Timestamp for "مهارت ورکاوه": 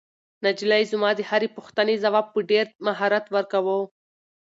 2.85-3.77